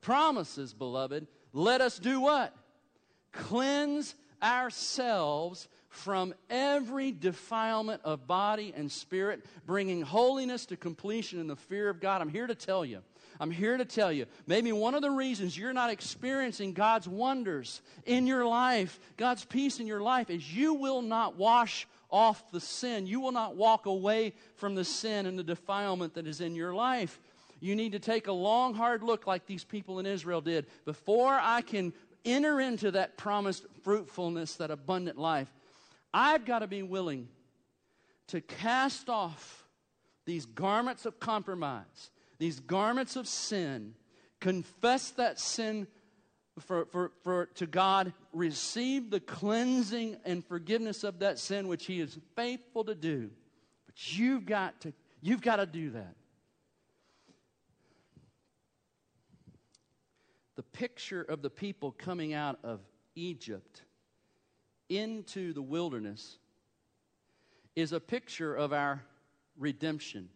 [0.00, 2.54] Promises, beloved, let us do what?
[3.34, 11.56] Cleanse ourselves from every defilement of body and spirit, bringing holiness to completion in the
[11.56, 12.20] fear of God.
[12.20, 13.00] I'm here to tell you.
[13.40, 14.26] I'm here to tell you.
[14.46, 19.80] Maybe one of the reasons you're not experiencing God's wonders in your life, God's peace
[19.80, 23.06] in your life, is you will not wash off the sin.
[23.06, 26.74] You will not walk away from the sin and the defilement that is in your
[26.74, 27.20] life.
[27.60, 30.66] You need to take a long, hard look like these people in Israel did.
[30.84, 31.92] Before I can
[32.24, 35.52] enter into that promised fruitfulness, that abundant life,
[36.12, 37.28] I've got to be willing
[38.28, 39.64] to cast off
[40.24, 43.94] these garments of compromise, these garments of sin,
[44.40, 45.86] confess that sin
[46.60, 52.00] for, for, for, to God, receive the cleansing and forgiveness of that sin, which He
[52.00, 53.30] is faithful to do.
[53.86, 56.14] But you've got to, you've got to do that.
[60.74, 62.80] Picture of the people coming out of
[63.14, 63.82] Egypt
[64.90, 66.36] into the wilderness
[67.74, 69.02] is a picture of our
[69.56, 70.28] redemption,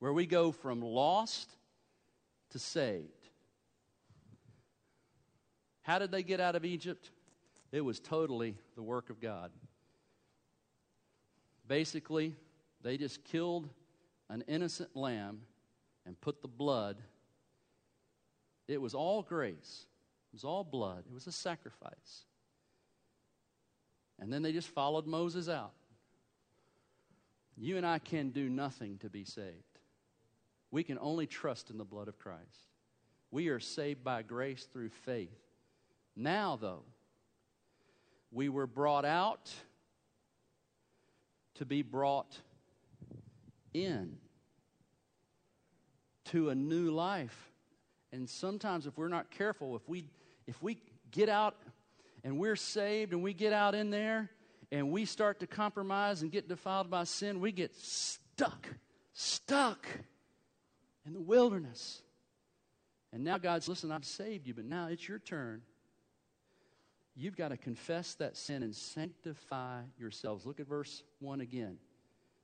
[0.00, 1.50] where we go from lost
[2.50, 3.28] to saved.
[5.82, 7.10] How did they get out of Egypt?
[7.70, 9.52] It was totally the work of God.
[11.68, 12.34] Basically,
[12.82, 13.68] they just killed
[14.28, 15.42] an innocent lamb
[16.04, 16.96] and put the blood
[18.68, 19.86] it was all grace,
[20.32, 22.24] it was all blood, it was a sacrifice.
[24.18, 25.72] And then they just followed Moses out.
[27.56, 29.78] You and I can do nothing to be saved.
[30.70, 32.70] We can only trust in the blood of Christ.
[33.30, 35.38] We are saved by grace through faith.
[36.14, 36.82] Now, though,
[38.30, 39.52] we were brought out
[41.54, 42.38] to be brought
[43.72, 44.16] in
[46.26, 47.52] to a new life.
[48.12, 50.08] And sometimes, if we're not careful, if we,
[50.46, 50.78] if we
[51.10, 51.56] get out
[52.24, 54.30] and we're saved and we get out in there
[54.70, 58.66] and we start to compromise and get defiled by sin, we get stuck,
[59.12, 59.86] stuck
[61.06, 62.02] in the wilderness.
[63.12, 65.62] And now God's, listen, I've saved you, but now it's your turn.
[67.14, 70.44] You've got to confess that sin and sanctify yourselves.
[70.44, 71.78] Look at verse 1 again.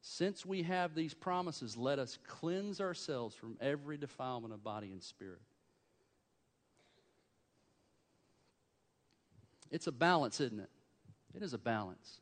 [0.00, 5.02] Since we have these promises, let us cleanse ourselves from every defilement of body and
[5.02, 5.40] spirit.
[9.72, 10.70] It's a balance, isn't it?
[11.34, 12.20] It is a balance.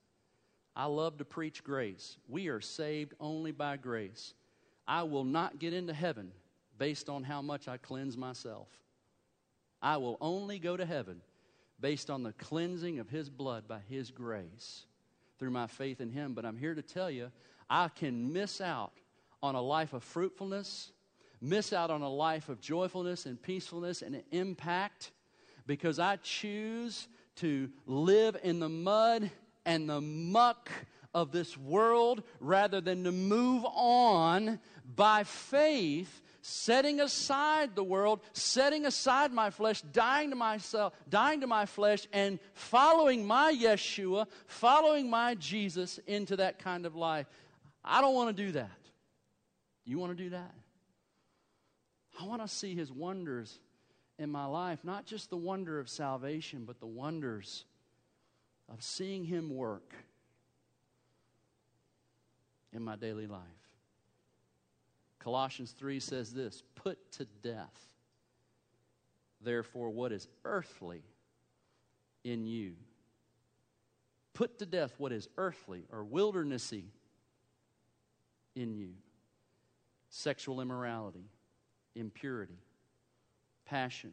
[0.77, 2.17] I love to preach grace.
[2.29, 4.35] We are saved only by grace.
[4.87, 6.31] I will not get into heaven
[6.79, 8.69] based on how much I cleanse myself.
[9.83, 11.21] I will only go to heaven
[11.81, 14.85] based on the cleansing of His blood by His grace
[15.39, 16.35] through my faith in Him.
[16.35, 17.33] But I'm here to tell you,
[17.69, 18.93] I can miss out
[19.43, 20.93] on a life of fruitfulness,
[21.41, 25.11] miss out on a life of joyfulness and peacefulness and impact
[25.67, 29.31] because I choose to live in the mud
[29.64, 30.71] and the muck
[31.12, 34.61] of this world rather than to move on
[34.95, 41.47] by faith setting aside the world, setting aside my flesh, dying to myself, dying to
[41.47, 47.27] my flesh, and following my Yeshua, following my Jesus into that kind of life.
[47.85, 48.71] I don't want to do that.
[49.85, 50.55] You want to do that?
[52.21, 53.59] I want to see his wonders
[54.21, 57.65] in my life, not just the wonder of salvation, but the wonders
[58.69, 59.95] of seeing him work
[62.75, 63.41] in my daily life.
[65.21, 67.75] Colossians 3 says this Put to death,
[69.41, 71.03] therefore, what is earthly
[72.23, 72.75] in you.
[74.35, 76.85] Put to death what is earthly or wildernessy
[78.55, 78.91] in you
[80.11, 81.25] sexual immorality,
[81.95, 82.59] impurity,
[83.71, 84.11] passion,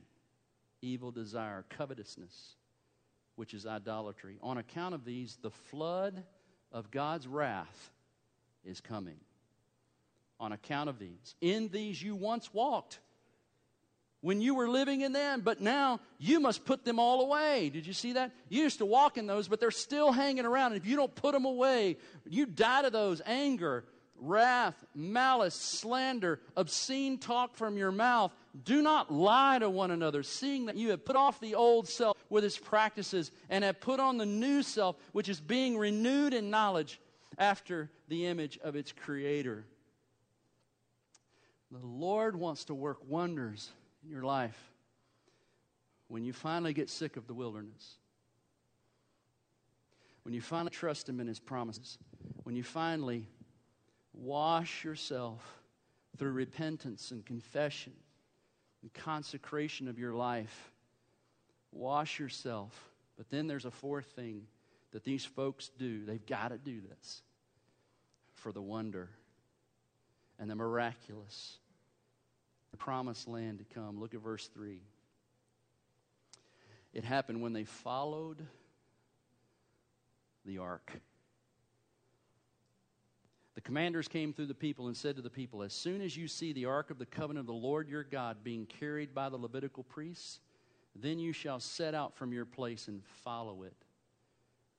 [0.81, 2.55] evil desire, covetousness,
[3.35, 4.37] which is idolatry.
[4.41, 6.23] On account of these, the flood
[6.71, 7.91] of God's wrath
[8.63, 9.17] is coming
[10.39, 11.35] on account of these.
[11.41, 12.99] In these you once walked
[14.21, 17.69] when you were living in them, but now you must put them all away.
[17.69, 18.31] Did you see that?
[18.49, 20.73] You used to walk in those, but they're still hanging around.
[20.73, 23.85] And if you don't put them away, you die to those anger,
[24.19, 28.31] wrath, malice, slander, obscene talk from your mouth.
[28.63, 32.17] Do not lie to one another, seeing that you have put off the old self
[32.29, 36.49] with its practices and have put on the new self, which is being renewed in
[36.49, 36.99] knowledge
[37.37, 39.65] after the image of its creator.
[41.71, 43.69] The Lord wants to work wonders
[44.03, 44.57] in your life
[46.07, 47.95] when you finally get sick of the wilderness.
[50.23, 51.97] When you finally trust Him in His promises.
[52.43, 53.27] When you finally
[54.13, 55.61] wash yourself
[56.17, 57.93] through repentance and confession
[58.87, 60.71] and consecration of your life.
[61.73, 62.73] Wash yourself.
[63.17, 64.43] But then there's a fourth thing
[64.91, 66.05] that these folks do.
[66.05, 67.21] They've got to do this
[68.35, 69.09] for the wonder
[70.39, 71.57] and the miraculous,
[72.71, 73.99] the promised land to come.
[73.99, 74.79] Look at verse 3.
[76.93, 78.37] It happened when they followed
[80.45, 80.91] the ark.
[83.67, 86.53] Commanders came through the people and said to the people, As soon as you see
[86.53, 89.83] the ark of the covenant of the Lord your God being carried by the Levitical
[89.83, 90.39] priests,
[90.95, 93.75] then you shall set out from your place and follow it.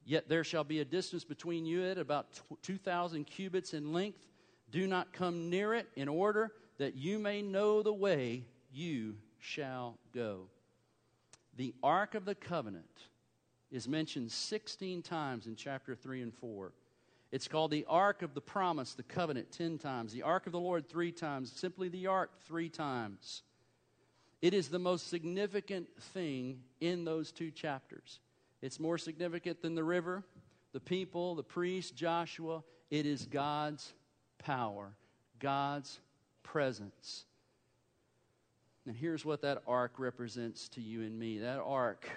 [0.07, 4.27] Yet there shall be a distance between you at about 2,000 cubits in length
[4.71, 9.99] do not come near it in order that you may know the way you shall
[10.15, 10.47] go.
[11.59, 13.03] The Ark of the Covenant
[13.71, 16.73] is mentioned 16 times in chapter 3 and 4.
[17.31, 20.13] It's called the Ark of the Promise, the Covenant, 10 times.
[20.13, 21.53] The Ark of the Lord, three times.
[21.53, 23.43] Simply the Ark, three times.
[24.41, 28.21] It is the most significant thing in those two chapters.
[28.63, 30.25] It's more significant than the river,
[30.73, 32.63] the people, the priest, Joshua.
[32.91, 33.93] It is God's
[34.39, 34.93] power,
[35.39, 36.01] God's
[36.43, 37.25] presence.
[38.87, 41.39] And here's what that ark represents to you and me.
[41.39, 42.09] That ark,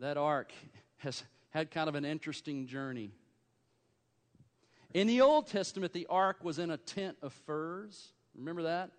[0.00, 0.52] that ark
[0.98, 1.24] has
[1.54, 3.12] had kind of an interesting journey.
[4.92, 8.12] In the Old Testament, the ark was in a tent of furs.
[8.36, 8.90] Remember that?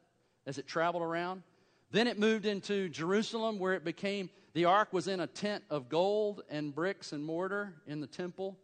[0.47, 1.43] As it traveled around.
[1.91, 5.89] Then it moved into Jerusalem, where it became the ark was in a tent of
[5.89, 8.57] gold and bricks and mortar in the temple.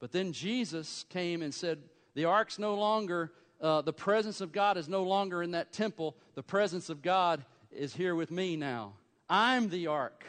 [0.00, 1.78] But then Jesus came and said,
[2.14, 6.16] The ark's no longer uh, the presence of God is no longer in that temple.
[6.34, 8.94] The presence of God is here with me now.
[9.28, 10.24] I'm the ark.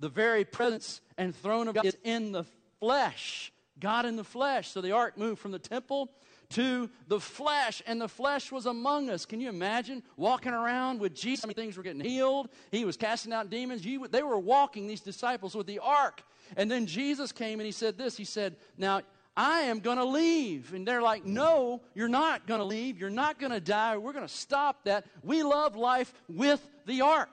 [0.00, 2.44] The very presence and throne of God is in the
[2.80, 3.52] flesh.
[3.78, 4.68] God in the flesh.
[4.68, 6.10] So the ark moved from the temple
[6.50, 9.24] to the flesh, and the flesh was among us.
[9.24, 11.44] Can you imagine walking around with Jesus?
[11.44, 12.48] I mean, things were getting healed.
[12.72, 13.84] He was casting out demons.
[13.84, 16.22] You, they were walking, these disciples, with the ark.
[16.56, 19.02] And then Jesus came and he said this He said, Now,
[19.36, 20.74] I am going to leave.
[20.74, 22.98] And they're like, No, you're not going to leave.
[22.98, 23.96] You're not going to die.
[23.96, 25.06] We're going to stop that.
[25.22, 27.30] We love life with the ark.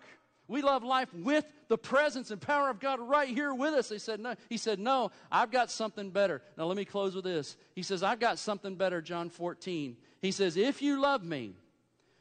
[0.47, 3.89] We love life with the presence and power of God right here with us.
[3.89, 4.35] He said, No.
[4.49, 6.41] He said, No, I've got something better.
[6.57, 7.57] Now let me close with this.
[7.75, 9.97] He says, I've got something better, John 14.
[10.21, 11.55] He says, If you love me,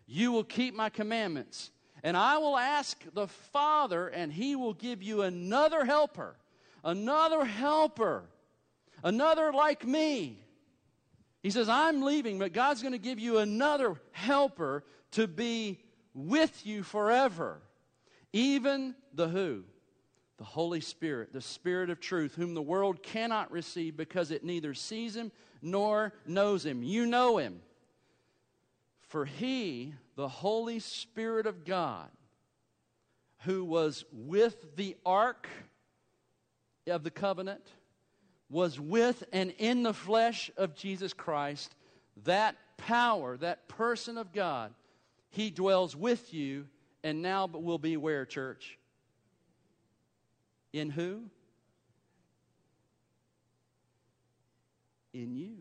[0.06, 1.70] you will keep my commandments.
[2.02, 6.36] And I will ask the Father, and he will give you another helper,
[6.84, 8.24] another helper,
[9.02, 10.38] another like me.
[11.42, 15.78] He says, I'm leaving, but God's going to give you another helper to be
[16.12, 17.60] with you forever.
[18.36, 19.64] Even the who?
[20.36, 24.74] The Holy Spirit, the Spirit of truth, whom the world cannot receive because it neither
[24.74, 25.32] sees him
[25.62, 26.82] nor knows him.
[26.82, 27.62] You know him.
[29.08, 32.10] For he, the Holy Spirit of God,
[33.44, 35.48] who was with the ark
[36.86, 37.66] of the covenant,
[38.50, 41.74] was with and in the flesh of Jesus Christ,
[42.24, 44.74] that power, that person of God,
[45.30, 46.66] he dwells with you
[47.06, 48.76] and now but we'll be where, church?
[50.72, 51.22] In who?
[55.14, 55.58] In you.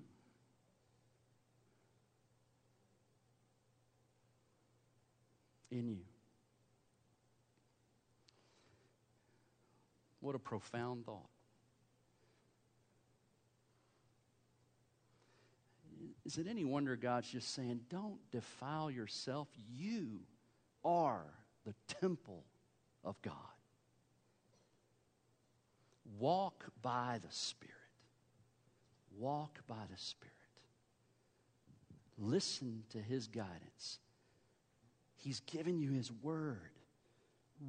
[5.69, 5.99] In you.
[10.21, 11.29] What a profound thought.
[16.25, 19.47] Is it any wonder God's just saying, don't defile yourself?
[19.77, 20.21] You
[20.85, 21.25] are
[21.65, 22.45] the temple
[23.03, 23.33] of God.
[26.19, 27.73] Walk by the Spirit.
[29.17, 30.33] Walk by the Spirit.
[32.17, 33.99] Listen to His guidance.
[35.15, 36.59] He's given you His Word.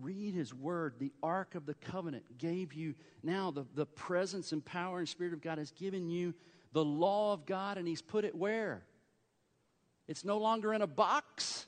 [0.01, 0.95] Read His Word.
[0.99, 5.33] The Ark of the Covenant gave you now the, the presence and power and Spirit
[5.33, 6.35] of God has given you
[6.73, 8.85] the law of God, and He's put it where?
[10.07, 11.67] It's no longer in a box.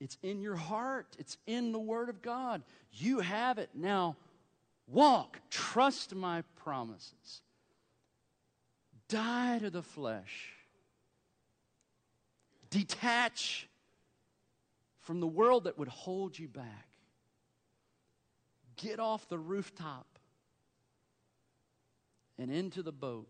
[0.00, 2.62] It's in your heart, it's in the Word of God.
[2.92, 3.70] You have it.
[3.74, 4.16] Now,
[4.86, 7.42] walk, trust my promises.
[9.08, 10.52] Die to the flesh.
[12.70, 13.68] Detach
[15.00, 16.86] from the world that would hold you back.
[18.76, 20.06] Get off the rooftop
[22.38, 23.28] and into the boat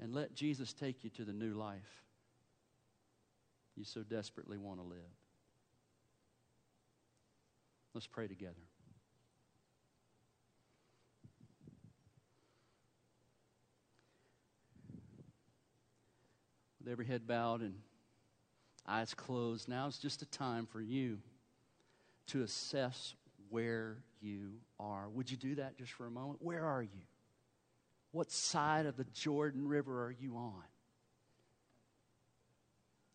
[0.00, 2.02] and let Jesus take you to the new life
[3.76, 4.98] you so desperately want to live.
[7.94, 8.54] Let's pray together.
[16.78, 17.74] With every head bowed and
[18.86, 21.18] eyes closed, now is just a time for you
[22.28, 23.14] to assess
[23.50, 25.08] where you are.
[25.10, 26.38] Would you do that just for a moment?
[26.40, 27.02] Where are you?
[28.10, 30.62] What side of the Jordan River are you on?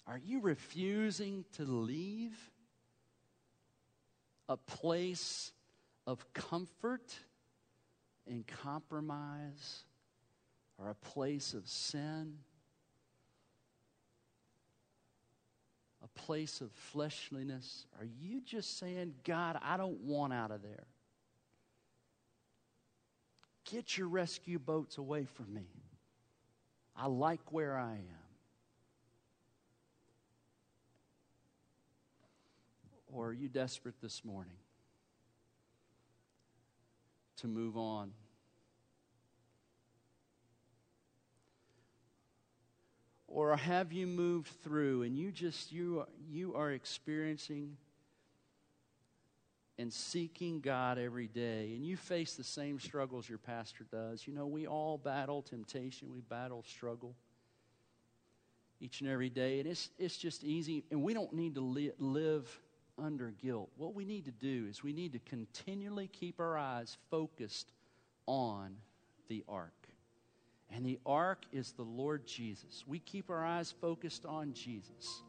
[0.07, 2.37] Are you refusing to leave
[4.47, 5.51] a place
[6.05, 7.13] of comfort
[8.25, 9.83] and compromise
[10.77, 12.37] or a place of sin?
[16.01, 17.85] A place of fleshliness?
[17.99, 20.85] Are you just saying, God, I don't want out of there?
[23.69, 25.67] Get your rescue boats away from me.
[26.95, 28.26] I like where I am.
[33.17, 34.57] Or are you desperate this morning
[37.37, 38.11] to move on?
[43.27, 47.77] Or have you moved through and you just you you are experiencing
[49.79, 54.27] and seeking God every day and you face the same struggles your pastor does.
[54.27, 57.15] You know, we all battle temptation, we battle struggle
[58.79, 61.93] each and every day and it's it's just easy and we don't need to li-
[61.97, 62.47] live
[62.97, 63.69] under guilt.
[63.77, 67.71] What we need to do is we need to continually keep our eyes focused
[68.25, 68.75] on
[69.27, 69.73] the ark.
[70.69, 72.83] And the ark is the Lord Jesus.
[72.85, 75.23] We keep our eyes focused on Jesus,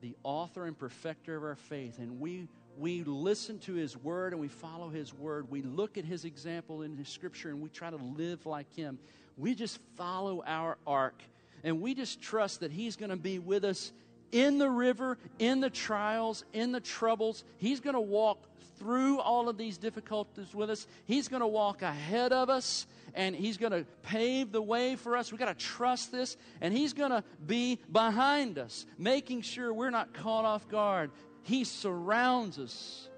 [0.00, 1.98] the author and perfecter of our faith.
[1.98, 5.48] And we, we listen to his word and we follow his word.
[5.50, 8.98] We look at his example in his scripture and we try to live like him.
[9.36, 11.22] we just follow our ark
[11.64, 13.92] and we just trust that He's going to be with us
[14.32, 17.44] in the river, in the trials, in the troubles.
[17.58, 18.38] He's going to walk
[18.78, 20.86] through all of these difficulties with us.
[21.06, 25.16] He's going to walk ahead of us and He's going to pave the way for
[25.16, 25.30] us.
[25.30, 26.36] We've got to trust this.
[26.60, 31.10] And He's going to be behind us, making sure we're not caught off guard.
[31.42, 33.08] He surrounds us.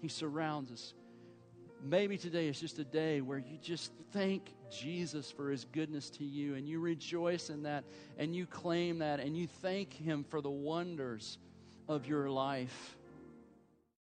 [0.00, 0.94] He surrounds us.
[1.82, 6.24] Maybe today is just a day where you just thank Jesus for his goodness to
[6.24, 7.84] you and you rejoice in that
[8.18, 11.38] and you claim that and you thank him for the wonders
[11.88, 12.96] of your life.